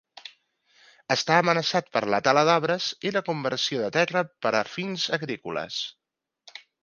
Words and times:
Està 1.15 1.35
amenaçat 1.41 1.91
per 1.97 2.01
la 2.13 2.19
tala 2.29 2.43
d'arbres 2.49 2.87
i 3.09 3.13
la 3.17 3.23
conversió 3.29 3.83
de 3.85 3.91
terra 3.99 4.23
per 4.47 4.53
a 4.61 4.65
fins 4.79 5.05
agrícoles. 5.21 5.77